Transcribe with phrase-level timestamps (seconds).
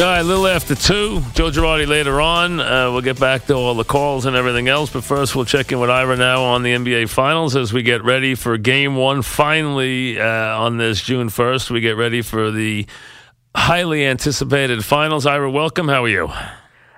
[0.00, 1.20] All right, a little after two.
[1.34, 2.58] Joe Girardi later on.
[2.58, 4.90] Uh, we'll get back to all the calls and everything else.
[4.90, 8.02] But first, we'll check in with Ira now on the NBA Finals as we get
[8.02, 9.20] ready for Game One.
[9.20, 12.86] Finally, uh, on this June first, we get ready for the
[13.54, 15.26] highly anticipated finals.
[15.26, 15.86] Ira, welcome.
[15.86, 16.32] How are you?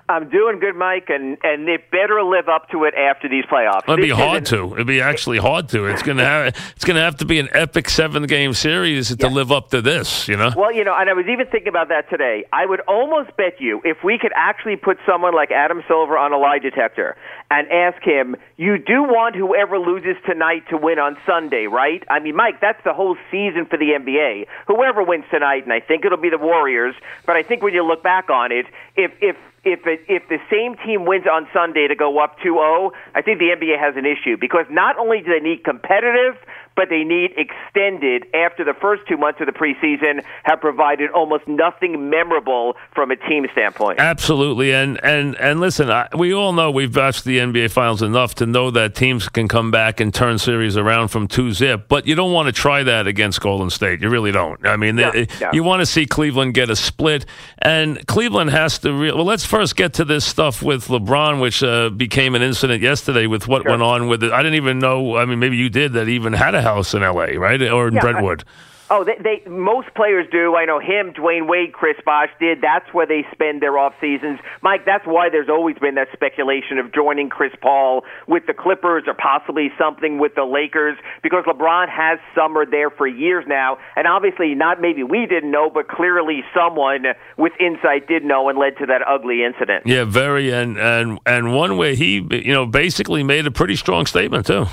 [0.09, 3.87] I'm doing good, Mike, and and it better live up to it after these playoffs.
[3.87, 4.73] It'd be hard to.
[4.73, 5.85] It'd be actually hard to.
[5.85, 6.73] It's gonna have.
[6.75, 10.27] It's gonna have to be an epic seven game series to live up to this.
[10.27, 10.51] You know.
[10.55, 12.43] Well, you know, and I was even thinking about that today.
[12.51, 16.33] I would almost bet you if we could actually put someone like Adam Silver on
[16.33, 17.15] a lie detector
[17.49, 22.19] and ask him, "You do want whoever loses tonight to win on Sunday, right?" I
[22.19, 24.47] mean, Mike, that's the whole season for the NBA.
[24.67, 26.95] Whoever wins tonight, and I think it'll be the Warriors.
[27.25, 28.65] But I think when you look back on it,
[28.97, 32.91] if if if it, if the same team wins on Sunday to go up 2-0,
[33.15, 36.35] I think the NBA has an issue because not only do they need competitive,
[36.75, 41.47] but they need extended after the first two months of the preseason have provided almost
[41.47, 43.99] nothing memorable from a team standpoint.
[43.99, 48.35] Absolutely, and and and listen, I, we all know we've watched the NBA Finals enough
[48.35, 52.05] to know that teams can come back and turn series around from two zip, but
[52.07, 54.01] you don't want to try that against Golden State.
[54.01, 54.65] You really don't.
[54.65, 55.49] I mean, No, they- no.
[55.53, 57.25] you want to see Cleveland get a split,
[57.59, 58.93] and Cleveland has to.
[58.93, 62.81] Re- well, let's first get to this stuff with LeBron, which uh, became an incident
[62.81, 63.71] yesterday with what Sure.
[63.71, 64.31] went on with it.
[64.31, 65.17] I didn't even know.
[65.17, 66.07] I mean, maybe you did that.
[66.07, 67.37] Even had a house in L.A.
[67.37, 68.43] right or in Yeah, I- Brentwood.
[68.89, 70.55] Oh, they, they most players do.
[70.55, 72.59] I know him, Dwyane Wade, Chris Bosh did.
[72.61, 74.39] That's where they spend their off seasons.
[74.61, 79.05] Mike, that's why there's always been that speculation of joining Chris Paul with the Clippers
[79.07, 83.77] or possibly something with the Lakers because LeBron has summered there for years now.
[83.95, 87.05] And obviously, not maybe we didn't know, but clearly someone
[87.37, 89.87] with insight did know and led to that ugly incident.
[89.87, 94.05] Yeah, very, and and and one way he, you know, basically made a pretty strong
[94.05, 94.65] statement too.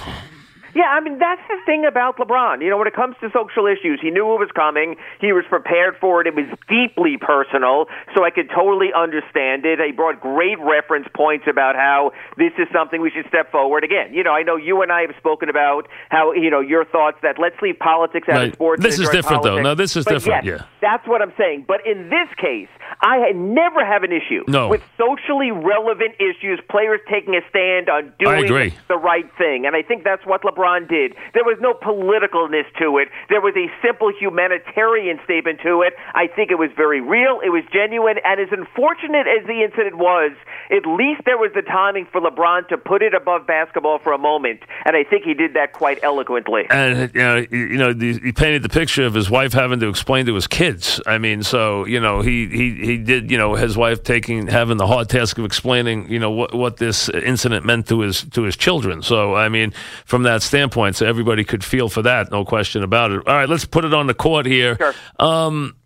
[0.74, 2.62] Yeah, I mean that's the thing about LeBron.
[2.62, 4.96] You know, when it comes to social issues, he knew it was coming.
[5.20, 6.26] He was prepared for it.
[6.26, 9.80] It was deeply personal, so I could totally understand it.
[9.80, 14.14] He brought great reference points about how this is something we should step forward again.
[14.14, 17.18] You know, I know you and I have spoken about how you know your thoughts
[17.22, 18.48] that let's leave politics out Right.
[18.48, 18.82] of sports.
[18.82, 19.56] This is different, though.
[19.58, 19.64] politics.
[19.64, 20.66] No, this is But different, yes, yeah.
[20.80, 21.64] that's what I'm saying.
[21.66, 22.68] But in this case,
[23.02, 24.68] I had never have an issue No.
[24.68, 28.46] with socially relevant issues, players taking a stand on doing
[28.88, 29.66] the right thing.
[29.66, 31.14] And I think that's what LeBron did.
[31.34, 33.08] There was no politicalness to it.
[33.28, 35.94] There was a simple humanitarian statement to it.
[36.14, 37.40] I think it was very real.
[37.44, 38.16] It was genuine.
[38.24, 40.32] And as unfortunate as the incident was,
[40.70, 44.18] at least there was the timing for LeBron to put it above basketball for a
[44.18, 44.60] moment.
[44.84, 46.66] And I think he did that quite eloquently.
[46.70, 50.26] And you know, you know, he painted the picture of his wife having to explain
[50.26, 51.00] to his kids.
[51.06, 53.30] I mean, so you know, he he he did.
[53.30, 56.76] You know, his wife taking having the hard task of explaining, you know, what what
[56.76, 59.02] this incident meant to his to his children.
[59.02, 59.72] So I mean,
[60.04, 63.26] from that standpoint, so everybody could feel for that, no question about it.
[63.26, 64.76] All right, let's put it on the court here.
[64.76, 64.94] Sure.
[65.18, 65.76] Um,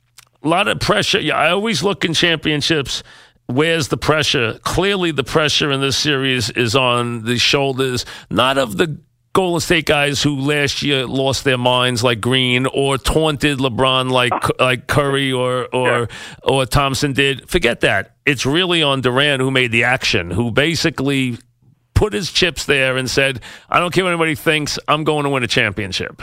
[0.42, 1.20] a lot of pressure.
[1.20, 3.02] Yeah, I always look in championships.
[3.46, 4.58] Where's the pressure?
[4.62, 8.98] Clearly, the pressure in this series is on the shoulders, not of the
[9.34, 14.32] Golden State guys who last year lost their minds like Green or taunted LeBron like
[14.60, 16.08] like Curry or or
[16.42, 17.50] or Thompson did.
[17.50, 18.14] Forget that.
[18.24, 21.36] It's really on Durant who made the action, who basically
[21.94, 23.40] put his chips there and said,
[23.70, 24.78] "I don't care what anybody thinks.
[24.88, 26.20] I'm going to win a championship."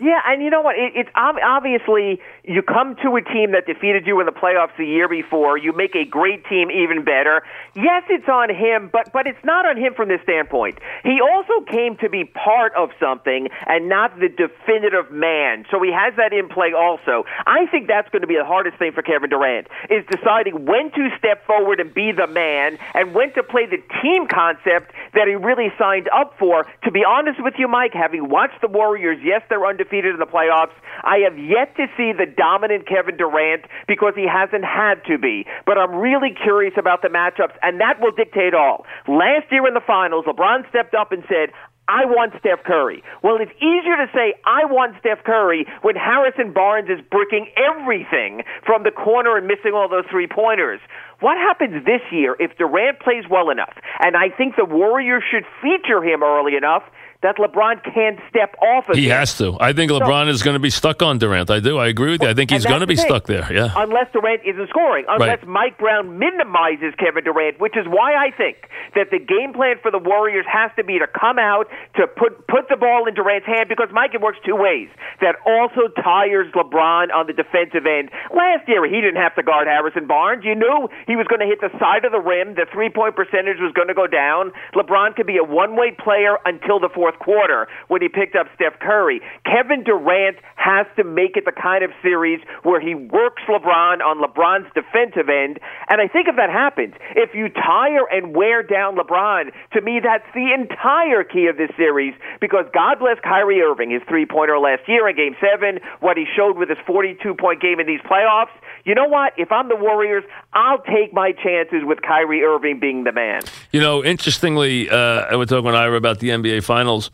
[0.00, 0.76] Yeah, and you know what?
[0.78, 4.76] It, it's ob- obviously you come to a team that defeated you in the playoffs
[4.78, 5.58] the year before.
[5.58, 7.42] You make a great team even better.
[7.74, 10.78] Yes, it's on him, but but it's not on him from this standpoint.
[11.04, 15.66] He also came to be part of something and not the definitive man.
[15.70, 17.24] So he has that in play also.
[17.46, 20.90] I think that's going to be the hardest thing for Kevin Durant is deciding when
[20.92, 25.28] to step forward and be the man and when to play the team concept that
[25.28, 26.64] he really signed up for.
[26.84, 30.26] To be honest with you, Mike, having watched the Warriors, yes, they're undefeated in the
[30.26, 30.74] playoffs.
[31.02, 35.46] I have yet to see the dominant Kevin Durant because he hasn't had to be.
[35.66, 38.86] But I'm really curious about the matchups, and that will dictate all.
[39.06, 41.50] Last year in the finals, LeBron stepped up and said,
[41.90, 43.02] I want Steph Curry.
[43.22, 48.46] Well, it's easier to say I want Steph Curry when Harrison Barnes is bricking everything
[48.64, 50.78] from the corner and missing all those three pointers.
[51.18, 53.74] What happens this year if Durant plays well enough?
[53.98, 56.84] And I think the Warriors should feature him early enough
[57.22, 59.10] that LeBron can't step off of He him.
[59.18, 59.56] has to.
[59.60, 61.50] I think LeBron is going to be stuck on Durant.
[61.50, 61.76] I do.
[61.78, 62.28] I agree with you.
[62.28, 63.46] I think he's going to be the stuck there.
[63.52, 63.72] Yeah.
[63.76, 65.46] Unless Durant isn't scoring, unless Right.
[65.48, 68.56] Mike Brown minimizes Kevin Durant, which is why I think
[68.94, 72.46] that the game plan for the Warriors has to be to come out to put
[72.48, 74.88] put the ball in Durant's hand because Mike it works two ways.
[75.20, 78.10] That also tires LeBron on the defensive end.
[78.34, 80.44] Last year he didn't have to guard Harrison Barnes.
[80.44, 82.54] You knew he was going to hit the side of the rim.
[82.54, 84.52] The three point percentage was going to go down.
[84.74, 88.36] LeBron could be a one way player until the fourth fourth quarter when he picked
[88.36, 89.20] up Steph Curry.
[89.44, 94.20] Kevin Durant has to make it the kind of series where he works LeBron on
[94.20, 95.58] LeBron's defensive end.
[95.88, 100.00] And I think if that happens, if you tire and wear down LeBron, to me,
[100.02, 104.58] that's the entire key of this series because God bless Kyrie Irving, his three pointer
[104.58, 108.00] last year in game seven, what he showed with his 42 point game in these
[108.02, 108.52] playoffs.
[108.84, 109.32] You know what?
[109.36, 113.42] If I'm the Warriors, I'll take my chances with Kyrie Irving being the man.
[113.72, 114.96] You know, interestingly, uh,
[115.30, 117.10] I was talking with Ira about the NBA Finals.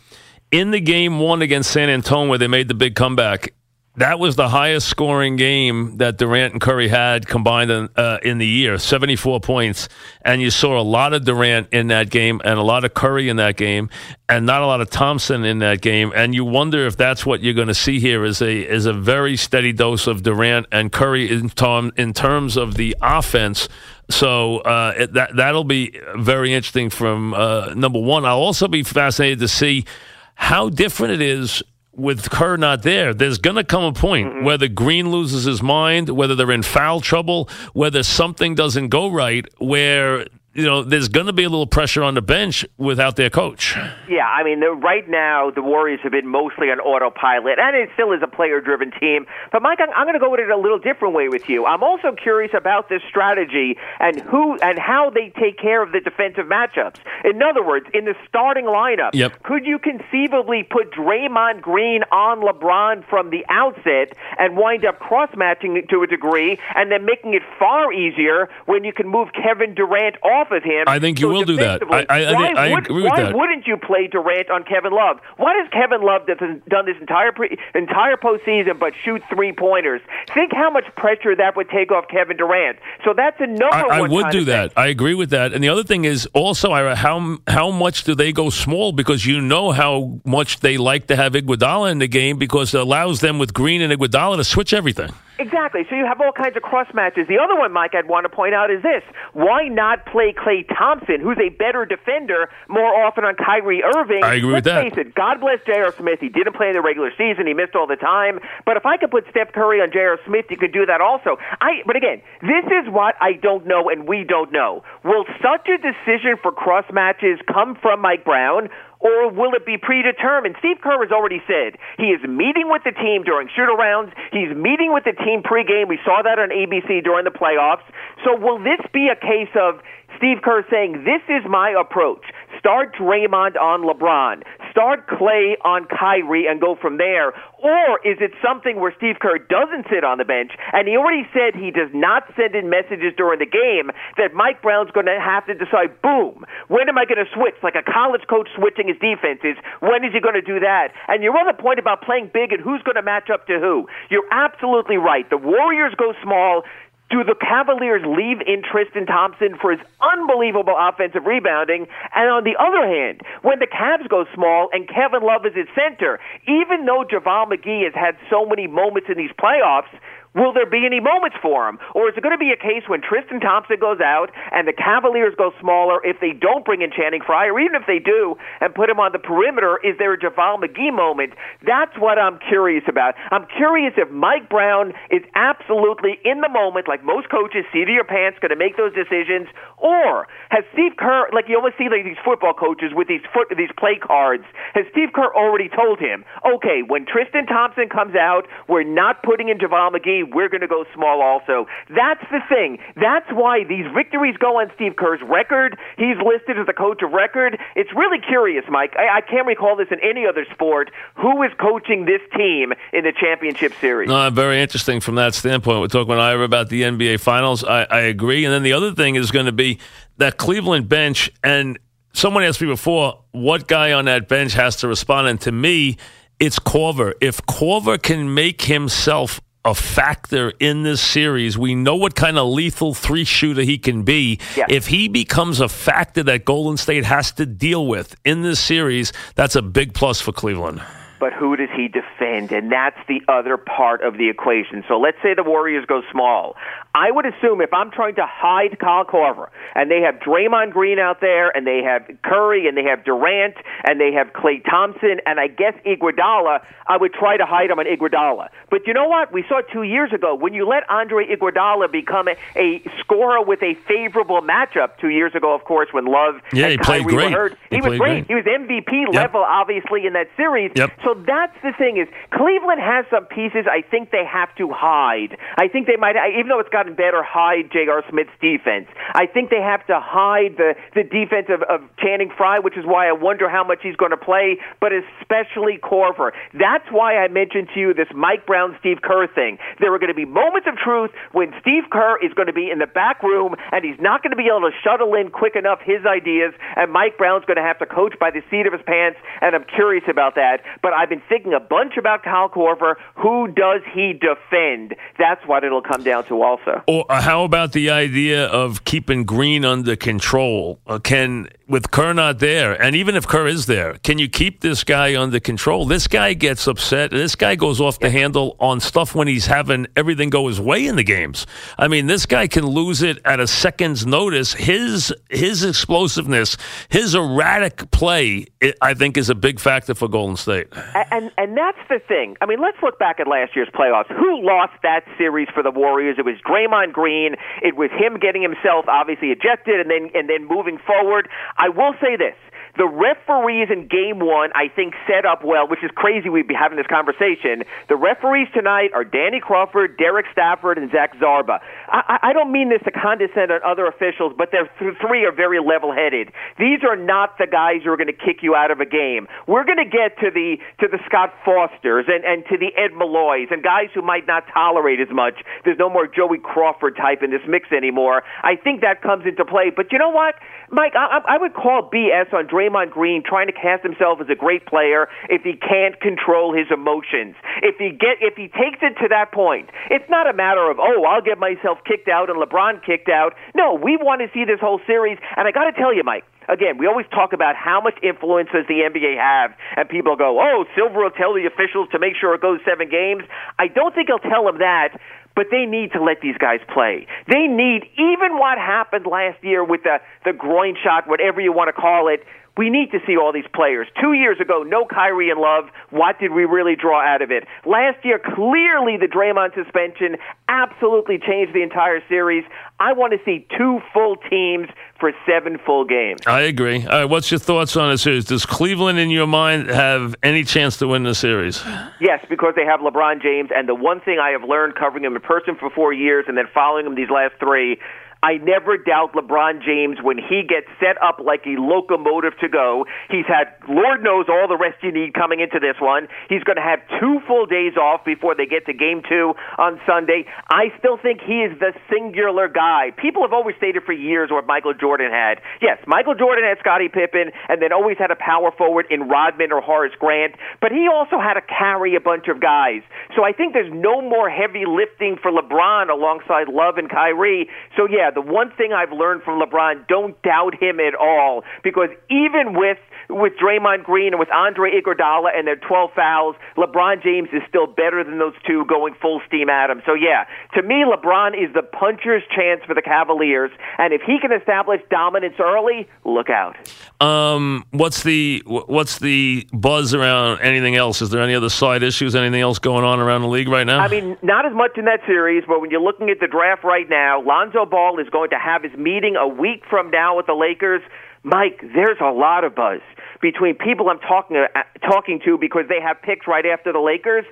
[0.52, 3.52] In the game one against San Antonio, where they made the big comeback,
[3.96, 8.36] that was the highest scoring game that Durant and Curry had combined in, uh, in
[8.36, 9.88] the year, 74 points.
[10.22, 13.30] And you saw a lot of Durant in that game and a lot of Curry
[13.30, 13.88] in that game
[14.28, 16.12] and not a lot of Thompson in that game.
[16.14, 18.92] And you wonder if that's what you're going to see here is a, is a
[18.92, 23.66] very steady dose of Durant and Curry in, tom, in terms of the offense.
[24.10, 28.26] So uh, it, that, that'll be very interesting from uh, number one.
[28.26, 29.86] I'll also be fascinated to see
[30.34, 31.62] how different it is
[31.96, 34.44] with Kerr not there, there's going to come a point mm-hmm.
[34.44, 39.46] whether Green loses his mind, whether they're in foul trouble, whether something doesn't go right,
[39.58, 43.28] where you know, there's going to be a little pressure on the bench without their
[43.28, 43.76] coach.
[44.08, 48.12] Yeah, I mean, right now the Warriors have been mostly on autopilot, and it still
[48.12, 49.26] is a player-driven team.
[49.52, 51.66] But Mike, I'm, I'm going to go with it a little different way with you.
[51.66, 56.00] I'm also curious about this strategy and who and how they take care of the
[56.00, 56.96] defensive matchups.
[57.24, 59.42] In other words, in the starting lineup, yep.
[59.42, 65.86] could you conceivably put Draymond Green on LeBron from the outset and wind up cross-matching
[65.90, 70.16] to a degree, and then making it far easier when you can move Kevin Durant
[70.22, 70.45] off?
[70.46, 70.84] Off of him.
[70.86, 71.82] I think you so will do that.
[71.82, 73.36] I, I, why, I, would, agree with why that.
[73.36, 75.18] wouldn't you play Durant on Kevin Love?
[75.36, 80.00] What has Kevin Love that's done this entire pre, entire postseason but shoot three pointers?
[80.34, 82.78] Think how much pressure that would take off Kevin Durant.
[83.04, 83.92] So that's another.
[83.92, 84.72] I, I would do that.
[84.76, 85.52] I agree with that.
[85.52, 88.92] And the other thing is also, Ira, how how much do they go small?
[88.92, 92.80] Because you know how much they like to have Iguodala in the game because it
[92.80, 95.10] allows them with Green and Iguodala to switch everything.
[95.38, 95.82] Exactly.
[95.88, 97.28] So you have all kinds of cross matches.
[97.28, 99.02] The other one, Mike, I'd want to point out is this:
[99.32, 104.24] Why not play Klay Thompson, who's a better defender, more often on Kyrie Irving?
[104.24, 104.82] I agree Let's with that.
[104.94, 105.14] Face it.
[105.14, 105.92] God bless J.R.
[105.96, 106.20] Smith.
[106.20, 107.46] He didn't play in the regular season.
[107.46, 108.40] He missed all the time.
[108.64, 110.18] But if I could put Steph Curry on J.R.
[110.26, 111.36] Smith, you could do that also.
[111.60, 111.82] I.
[111.86, 114.82] But again, this is what I don't know, and we don't know.
[115.04, 118.68] Will such a decision for cross matches come from Mike Brown?
[119.00, 120.56] Or will it be predetermined?
[120.58, 124.12] Steve Kerr has already said he is meeting with the team during shoot arounds.
[124.32, 125.88] He's meeting with the team pregame.
[125.88, 127.84] We saw that on ABC during the playoffs.
[128.24, 129.80] So will this be a case of
[130.16, 132.24] Steve Kerr saying, This is my approach.
[132.66, 134.42] Start Draymond on LeBron.
[134.74, 137.30] Start Klay on Kyrie and go from there.
[137.62, 141.30] Or is it something where Steve Kerr doesn't sit on the bench and he already
[141.30, 145.14] said he does not send in messages during the game that Mike Brown's going to
[145.14, 147.54] have to decide, boom, when am I going to switch?
[147.62, 149.54] Like a college coach switching his defenses.
[149.78, 150.90] When is he going to do that?
[151.06, 153.86] And your other point about playing big and who's going to match up to who.
[154.10, 155.22] You're absolutely right.
[155.30, 156.66] The Warriors go small.
[157.08, 161.86] Do the Cavaliers leave in Tristan Thompson for his unbelievable offensive rebounding?
[162.14, 165.70] And on the other hand, when the Cavs go small and Kevin Love is at
[165.70, 166.18] center,
[166.48, 169.92] even though JaVale McGee has had so many moments in these playoffs,
[170.36, 171.80] Will there be any moments for him?
[171.96, 174.76] Or is it going to be a case when Tristan Thompson goes out and the
[174.76, 178.36] Cavaliers go smaller if they don't bring in Channing Frye, or even if they do
[178.60, 181.32] and put him on the perimeter, is there a JaVale McGee moment?
[181.64, 183.16] That's what I'm curious about.
[183.32, 187.96] I'm curious if Mike Brown is absolutely in the moment, like most coaches, seat of
[187.96, 189.48] your pants, going to make those decisions,
[189.80, 193.48] or has Steve Kerr, like you almost see like these football coaches with these foot,
[193.56, 194.44] these play cards,
[194.76, 199.48] has Steve Kerr already told him, okay, when Tristan Thompson comes out, we're not putting
[199.48, 201.66] in JaVale McGee, we're going to go small also.
[201.88, 202.78] That's the thing.
[202.96, 205.78] That's why these victories go on Steve Kerr's record.
[205.96, 207.58] He's listed as the coach of record.
[207.74, 208.94] It's really curious, Mike.
[208.96, 210.90] I, I can't recall this in any other sport.
[211.16, 214.08] Who is coaching this team in the championship series?
[214.08, 215.80] No, very interesting from that standpoint.
[215.80, 217.64] We're talking Ira about the NBA Finals.
[217.64, 218.44] I, I agree.
[218.44, 219.78] And then the other thing is going to be
[220.18, 221.30] that Cleveland bench.
[221.42, 221.78] And
[222.12, 225.28] someone asked me before, what guy on that bench has to respond?
[225.28, 225.96] And to me,
[226.38, 227.14] it's Korver.
[227.20, 231.58] If Korver can make himself a factor in this series.
[231.58, 234.38] We know what kind of lethal three shooter he can be.
[234.56, 234.66] Yeah.
[234.68, 239.12] If he becomes a factor that Golden State has to deal with in this series,
[239.34, 240.80] that's a big plus for Cleveland
[241.18, 242.52] but who does he defend?
[242.52, 244.84] And that's the other part of the equation.
[244.88, 246.56] So let's say the Warriors go small.
[246.94, 250.98] I would assume if I'm trying to hide Kyle Korver and they have Draymond Green
[250.98, 255.20] out there, and they have Curry, and they have Durant, and they have Klay Thompson,
[255.26, 256.64] and I guess Iguodala.
[256.88, 259.32] I would try to hide him on Iguodala, but you know what?
[259.32, 263.62] We saw two years ago when you let Andre Iguodala become a, a scorer with
[263.62, 264.98] a favorable matchup.
[264.98, 267.30] Two years ago, of course, when Love yeah, and he Kyrie played great.
[267.32, 267.98] were hurt, he, he was great.
[267.98, 268.26] great.
[268.28, 270.72] He was MVP level, obviously, in that series.
[270.74, 270.92] Yep.
[271.06, 273.70] So that's the thing is Cleveland has some pieces.
[273.70, 275.38] I think they have to hide.
[275.54, 278.02] I think they might, even though it's gotten better, hide J.R.
[278.10, 278.90] Smith's defense.
[279.14, 282.82] I think they have to hide the the defense of, of Channing Frye, which is
[282.82, 286.34] why I wonder how much he's going to play, but especially Korver.
[286.58, 289.58] That's why I mentioned to you this Mike Brown, Steve Kerr thing.
[289.78, 292.66] There are going to be moments of truth when Steve Kerr is going to be
[292.66, 295.54] in the back room and he's not going to be able to shuttle in quick
[295.54, 298.74] enough his ideas, and Mike Brown's going to have to coach by the seat of
[298.74, 300.66] his pants, and I'm curious about that.
[300.82, 302.94] But I've been thinking a bunch about Kyle Korver.
[303.16, 304.96] Who does he defend?
[305.18, 306.82] That's what it'll come down to also.
[306.88, 310.80] Or uh, how about the idea of keeping Green under control?
[310.86, 314.60] Uh, can with Kerr not there, and even if Kerr is there, can you keep
[314.60, 315.84] this guy under control?
[315.84, 317.10] This guy gets upset.
[317.10, 320.86] This guy goes off the handle on stuff when he's having everything go his way
[320.86, 321.46] in the games.
[321.76, 324.54] I mean, this guy can lose it at a second's notice.
[324.54, 326.56] His his explosiveness,
[326.88, 328.46] his erratic play,
[328.80, 330.68] I think, is a big factor for Golden State.
[330.94, 332.36] And, and that's the thing.
[332.40, 334.08] I mean, let's look back at last year's playoffs.
[334.08, 336.16] Who lost that series for the Warriors?
[336.18, 337.36] It was Draymond Green.
[337.62, 341.28] It was him getting himself obviously ejected and then and then moving forward.
[341.58, 342.36] I will say this.
[342.76, 346.54] The referees in game one, I think, set up well, which is crazy we'd be
[346.54, 347.64] having this conversation.
[347.88, 351.60] The referees tonight are Danny Crawford, Derek Stafford, and Zach Zarba.
[351.88, 355.32] I, I don't mean this to condescend on other officials, but their th- three are
[355.32, 356.32] very level headed.
[356.58, 359.26] These are not the guys who are going to kick you out of a game.
[359.46, 362.92] We're going to get to the to the Scott Fosters and, and to the Ed
[362.96, 365.40] Malloys and guys who might not tolerate as much.
[365.64, 368.22] There's no more Joey Crawford type in this mix anymore.
[368.42, 369.70] I think that comes into play.
[369.74, 370.34] But you know what,
[370.70, 370.92] Mike?
[370.96, 374.66] I, I would call BS on Draymond Green trying to cast himself as a great
[374.66, 377.36] player if he can't control his emotions.
[377.62, 380.78] If he get if he takes it to that point, it's not a matter of
[380.78, 383.34] oh I'll get myself kicked out and LeBron kicked out.
[383.54, 386.24] No, we want to see this whole series, and I got to tell you, Mike
[386.48, 390.38] again, we always talk about how much influence does the NBA have, and people go,
[390.40, 393.24] "Oh, Silver will tell the officials to make sure it goes seven games."
[393.58, 394.98] I don't think he'll tell them that,
[395.36, 397.06] but they need to let these guys play.
[397.28, 401.68] They need even what happened last year with the the groin shot, whatever you want
[401.68, 402.24] to call it.
[402.56, 403.86] We need to see all these players.
[404.00, 405.64] Two years ago, no Kyrie and Love.
[405.90, 407.44] What did we really draw out of it?
[407.66, 410.16] Last year, clearly the Draymond suspension
[410.48, 412.44] absolutely changed the entire series.
[412.80, 416.20] I want to see two full teams for seven full games.
[416.26, 416.86] I agree.
[416.86, 418.24] All right, what's your thoughts on the series?
[418.24, 421.62] Does Cleveland, in your mind, have any chance to win the series?
[422.00, 423.50] Yes, because they have LeBron James.
[423.54, 426.38] And the one thing I have learned covering him in person for four years and
[426.38, 427.78] then following him these last three
[428.22, 432.86] I never doubt LeBron James when he gets set up like a locomotive to go.
[433.10, 436.08] He's had, Lord knows, all the rest you need coming into this one.
[436.28, 439.78] He's going to have two full days off before they get to game two on
[439.86, 440.24] Sunday.
[440.48, 442.90] I still think he is the singular guy.
[442.96, 445.38] People have always stated for years what Michael Jordan had.
[445.60, 449.52] Yes, Michael Jordan had Scottie Pippen and then always had a power forward in Rodman
[449.52, 452.82] or Horace Grant, but he also had to carry a bunch of guys.
[453.14, 457.48] So I think there's no more heavy lifting for LeBron alongside Love and Kyrie.
[457.76, 461.90] So yeah, the one thing I've learned from LeBron, don't doubt him at all because
[462.10, 467.28] even with with Draymond Green and with Andre Iguodala and their 12 fouls, LeBron James
[467.32, 469.80] is still better than those two going full steam at him.
[469.86, 474.18] So yeah, to me LeBron is the puncher's chance for the Cavaliers and if he
[474.20, 476.56] can establish dominance early, look out.
[477.00, 481.02] Um what's the what's the buzz around anything else?
[481.02, 483.78] Is there any other side issues, anything else going on around the league right now?
[483.78, 486.64] I mean, not as much in that series, but when you're looking at the draft
[486.64, 490.26] right now, Lonzo Ball is going to have his meeting a week from now with
[490.26, 490.82] the Lakers.
[491.22, 492.80] Mike, there's a lot of buzz
[493.20, 497.24] between people I'm talking uh, talking to because they have picks right after the Lakers.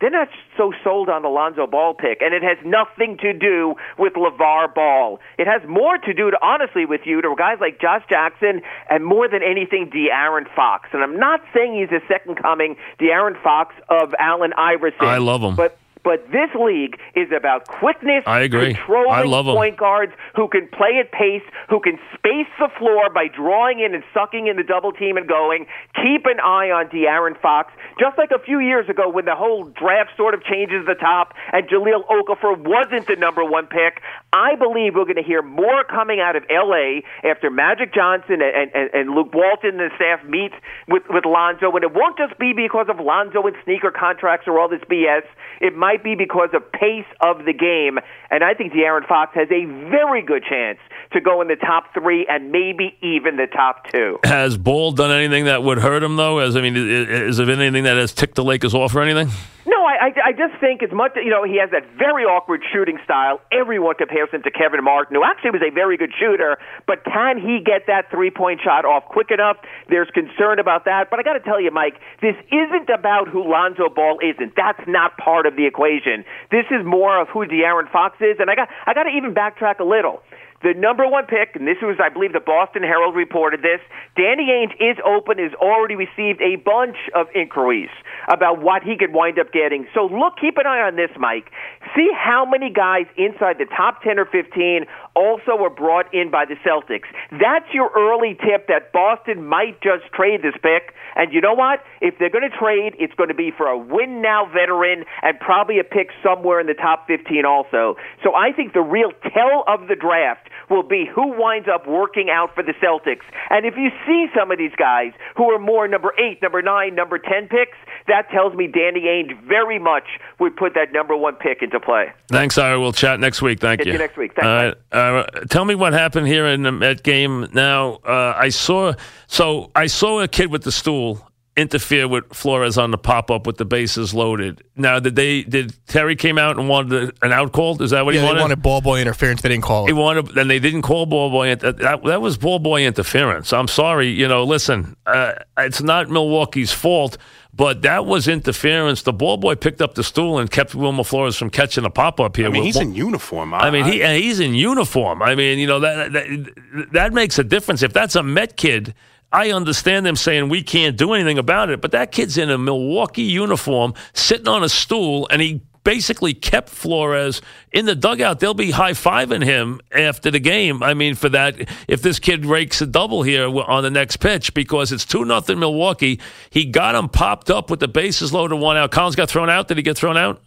[0.00, 3.76] They're not so sold on the Lonzo Ball pick, and it has nothing to do
[3.96, 5.20] with LeVar Ball.
[5.38, 9.04] It has more to do, to honestly, with you to guys like Josh Jackson, and
[9.04, 10.88] more than anything, De'Aaron Fox.
[10.92, 15.06] And I'm not saying he's a second coming, De'Aaron Fox of Allen Iverson.
[15.06, 18.74] I love him, but but this league is about quickness, I agree.
[18.74, 19.54] controlling I love 'em.
[19.54, 23.94] point guards who can play at pace, who can space the floor by drawing in
[23.94, 25.66] and sucking in the double team and going.
[25.94, 29.64] Keep an eye on De'Aaron Fox, just like a few years ago when the whole
[29.64, 34.00] draft sort of changes the top and Jahlil Okafor wasn't the number one pick.
[34.32, 37.04] I believe we're going to hear more coming out of L.A.
[37.22, 40.52] after Magic Johnson and, and, and Luke Walton and the staff meet
[40.88, 44.58] with, with Lonzo, and it won't just be because of Lonzo and sneaker contracts or
[44.58, 45.22] all this BS.
[45.60, 47.98] It might be because of pace of the game,
[48.30, 50.78] and I think De'Aaron Fox has a very good chance
[51.12, 54.18] to go in the top three and maybe even the top two.
[54.24, 56.38] Has Ball done anything that would hurt him, though?
[56.38, 59.28] As I mean, is there anything that has ticked the Lakers off or anything?
[59.64, 62.62] No, I, I, I just think as much you know he has that very awkward
[62.72, 63.40] shooting style.
[63.52, 67.38] Everyone compares him to Kevin Martin, who actually was a very good shooter, but can
[67.38, 69.58] he get that three point shot off quick enough?
[69.88, 71.10] There's concern about that.
[71.10, 74.54] But I got to tell you, Mike, this isn't about who Lonzo Ball isn't.
[74.56, 76.24] That's not part of the equation.
[76.50, 79.32] This is more of who De'Aaron Fox is, and I got I got to even
[79.32, 80.22] backtrack a little
[80.62, 83.80] the number one pick, and this was, I believe, the Boston Herald reported this.
[84.16, 87.90] Danny Ainge is open, has already received a bunch of inquiries
[88.28, 89.86] about what he could wind up getting.
[89.94, 91.50] So look, keep an eye on this, Mike.
[91.96, 96.44] See how many guys inside the top 10 or 15 also were brought in by
[96.44, 97.08] the Celtics.
[97.30, 100.94] That's your early tip that Boston might just trade this pick.
[101.14, 101.84] And you know what?
[102.00, 105.38] If they're going to trade, it's going to be for a win now veteran and
[105.40, 107.96] probably a pick somewhere in the top 15 also.
[108.24, 112.28] So I think the real tell of the draft will be who winds up working
[112.30, 113.26] out for the Celtics.
[113.50, 116.94] And if you see some of these guys who are more number eight, number nine,
[116.94, 117.76] number 10 picks,
[118.08, 120.04] that tells me Danny Ainge very much
[120.40, 122.12] would put that number one pick into play.
[122.28, 122.80] Thanks, Ira.
[122.80, 123.60] We'll chat next week.
[123.60, 123.92] Thank Get you.
[123.92, 124.32] you next week.
[124.34, 124.78] Thanks.
[124.90, 125.01] Uh, uh,
[125.48, 127.48] tell me what happened here in the Met game.
[127.52, 128.94] Now, uh, I saw
[129.26, 133.46] so I saw a kid with the stool interfere with Flores on the pop up
[133.46, 134.62] with the bases loaded.
[134.76, 137.82] Now, did they did Terry came out and wanted an out called?
[137.82, 138.38] Is that what yeah, he wanted?
[138.38, 139.42] They wanted ball boy interference.
[139.42, 139.88] They didn't call it.
[139.88, 141.54] He wanted, and they didn't call ball boy.
[141.54, 143.52] That, that was ball boy interference.
[143.52, 144.08] I'm sorry.
[144.08, 147.18] You know, listen, uh, it's not Milwaukee's fault.
[147.54, 149.02] But that was interference.
[149.02, 152.18] The ball boy picked up the stool and kept Wilmer Flores from catching a pop
[152.18, 152.46] up here.
[152.46, 153.52] I mean, he's in uniform.
[153.52, 155.22] I, I mean, he he's in uniform.
[155.22, 157.82] I mean, you know that, that that makes a difference.
[157.82, 158.94] If that's a Met kid
[159.32, 162.58] I understand them saying we can't do anything about it, but that kid's in a
[162.58, 168.38] Milwaukee uniform sitting on a stool and he basically kept Flores in the dugout.
[168.38, 170.82] They'll be high fiving him after the game.
[170.82, 174.54] I mean, for that, if this kid rakes a double here on the next pitch,
[174.54, 176.20] because it's 2 nothing Milwaukee,
[176.50, 178.92] he got him popped up with the bases loaded one out.
[178.92, 179.66] Collins got thrown out.
[179.66, 180.40] Did he get thrown out?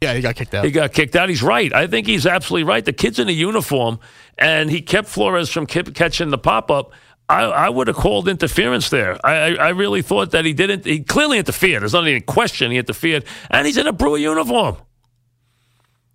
[0.00, 0.64] Yeah, he got kicked out.
[0.64, 1.28] He got kicked out.
[1.28, 1.72] He's right.
[1.72, 2.84] I think he's absolutely right.
[2.84, 4.00] The kid's in a uniform,
[4.36, 6.92] and he kept Flores from catching the pop up.
[7.32, 9.18] I, I would have called interference there.
[9.24, 10.84] I, I, really thought that he didn't.
[10.84, 11.80] He clearly interfered.
[11.80, 14.76] There's not any question he interfered, and he's in a Brewer uniform.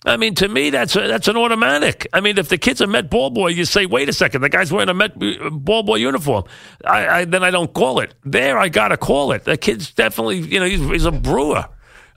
[0.06, 2.08] I mean, to me, that's a, that's an automatic.
[2.13, 4.50] I mean, if the kid's a Met ball boy, you say, "Wait a second, the
[4.50, 6.44] guy's wearing a Met uh, ball boy uniform."
[6.86, 8.13] I, I then I don't call it.
[8.24, 9.44] There, I gotta call it.
[9.44, 11.68] The kid's definitely, you know, he's, he's a Brewer.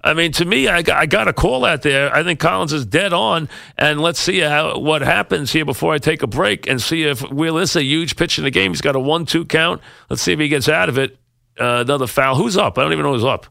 [0.02, 2.14] I mean, to me, I, I got a call out there.
[2.14, 5.98] I think Collins is dead on, and let's see how what happens here before I
[5.98, 8.72] take a break and see if Will is a huge pitch in the game.
[8.72, 9.82] He's got a one-two count.
[10.08, 11.18] Let's see if he gets out of it.
[11.58, 12.36] Uh, another foul.
[12.36, 12.78] Who's up?
[12.78, 13.46] I don't even know who's up.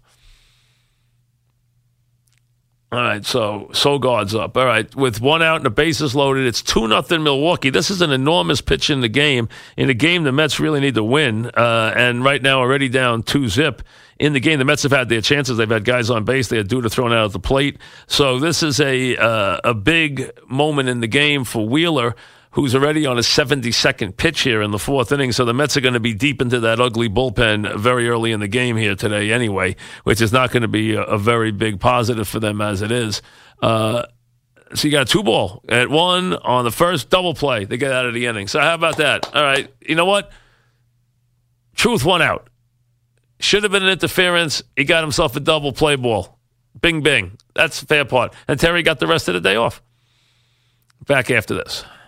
[2.91, 4.57] All right, so Sogard's up.
[4.57, 7.69] All right, with one out and the bases loaded, it's two nothing Milwaukee.
[7.69, 9.47] This is an enormous pitch in the game.
[9.77, 13.21] In a game the Mets really need to win, uh, and right now already down
[13.21, 13.83] two zip
[14.19, 14.60] in the game.
[14.60, 15.58] The Mets have had their chances.
[15.58, 16.49] They've had guys on base.
[16.49, 17.77] They had Duda thrown out at the plate.
[18.08, 22.15] So this is a uh, a big moment in the game for Wheeler
[22.51, 25.32] who's already on a 72nd pitch here in the fourth inning.
[25.32, 28.39] So the Mets are going to be deep into that ugly bullpen very early in
[28.39, 31.79] the game here today, anyway, which is not going to be a, a very big
[31.79, 33.21] positive for them as it is.
[33.62, 34.03] Uh,
[34.73, 37.65] so you got two ball at one on the first double play.
[37.65, 38.47] They get out of the inning.
[38.47, 39.34] So how about that?
[39.36, 39.71] All right.
[39.82, 40.32] You know what?
[41.75, 42.48] Truth one out.
[43.39, 44.62] Should have been an interference.
[44.75, 46.39] He got himself a double play ball.
[46.82, 47.38] Bing, bing.
[47.56, 48.34] That's the fair part.
[48.47, 49.82] And Terry got the rest of the day off.
[51.06, 51.84] Back after this.